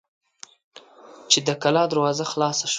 چې 1.31 1.39
د 1.47 1.49
کلا 1.61 1.83
دروازه 1.91 2.23
خلاصه 2.31 2.63
شوه. 2.65 2.69